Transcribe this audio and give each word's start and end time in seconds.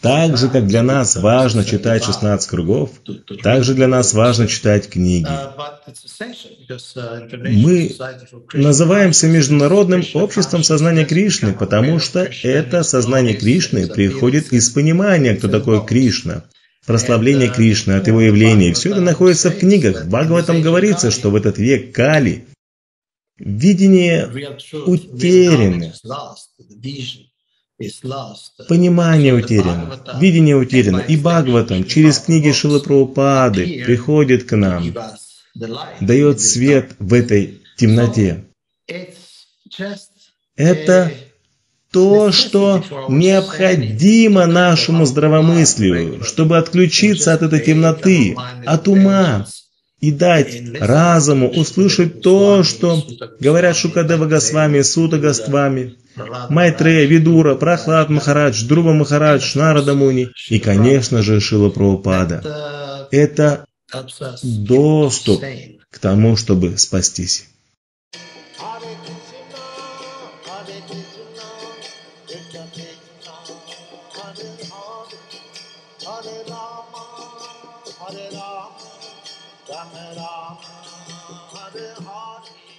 Так 0.00 0.36
же, 0.36 0.48
как 0.48 0.66
для 0.66 0.82
нас 0.82 1.16
важно 1.16 1.64
читать 1.64 2.04
16 2.04 2.48
кругов, 2.48 2.90
так 3.42 3.64
же 3.64 3.74
для 3.74 3.88
нас 3.88 4.14
важно 4.14 4.46
читать 4.46 4.88
книги. 4.88 5.28
Мы 7.52 7.94
называемся 8.52 9.28
Международным 9.28 10.02
обществом 10.14 10.62
сознания 10.62 11.04
Кришны, 11.04 11.52
потому 11.52 11.98
что 11.98 12.28
это 12.42 12.82
сознание 12.82 13.34
Кришны 13.34 13.86
приходит 13.86 14.52
из 14.52 14.70
понимания, 14.70 15.36
кто 15.36 15.48
такой 15.48 15.84
Кришна. 15.84 16.44
Прославление 16.86 17.48
Кришны 17.48 17.94
от 17.94 18.06
его 18.06 18.20
явления. 18.20 18.72
Все 18.72 18.90
это 18.90 19.00
находится 19.00 19.50
в 19.50 19.58
книгах. 19.58 20.04
В 20.04 20.08
Бхагаватам 20.08 20.62
говорится, 20.62 21.10
что 21.10 21.30
в 21.30 21.34
этот 21.34 21.58
век 21.58 21.92
Кали 21.92 22.46
видение 23.38 24.28
утеряно. 24.86 25.92
Понимание 28.68 29.34
утеряно, 29.34 30.00
видение 30.18 30.56
утеряно. 30.56 30.98
И 30.98 31.16
Бхагаватам 31.16 31.84
через 31.84 32.18
книги 32.20 32.50
Шилы 32.50 32.80
Прабхупады 32.80 33.84
приходит 33.84 34.44
к 34.44 34.56
нам, 34.56 34.94
дает 36.00 36.40
свет 36.40 36.92
в 36.98 37.12
этой 37.12 37.60
темноте. 37.76 38.44
Это 40.56 41.12
то, 41.90 42.32
что 42.32 42.82
необходимо 43.08 44.46
нашему 44.46 45.04
здравомыслию, 45.04 46.24
чтобы 46.24 46.56
отключиться 46.56 47.34
от 47.34 47.42
этой 47.42 47.60
темноты, 47.60 48.36
от 48.64 48.88
ума, 48.88 49.46
и 50.00 50.12
дать 50.12 50.78
разуму 50.78 51.48
услышать 51.48 52.20
то, 52.20 52.62
что 52.62 53.02
говорят 53.40 53.76
Шукадева 53.76 54.26
Госвами, 54.26 54.82
Сута 54.82 55.18
Госвами, 55.18 55.96
Майтрея, 56.50 57.06
Видура, 57.06 57.54
Прохлад 57.54 58.10
Махарадж, 58.10 58.64
Друба 58.64 58.92
Махарадж, 58.92 59.56
Нарада 59.56 59.94
Муни 59.94 60.28
и, 60.48 60.58
конечно 60.58 61.22
же, 61.22 61.40
Шила 61.40 61.70
Прабхупада. 61.70 63.08
Это 63.10 63.64
доступ 64.42 65.42
к 65.90 65.98
тому, 65.98 66.36
чтобы 66.36 66.76
спастись. 66.76 67.48
Hare 76.06 76.44
Rama, 76.48 77.15
Ram 79.68 79.90
Ram 80.16 80.56
Hare 81.50 81.94
Hare 82.06 82.75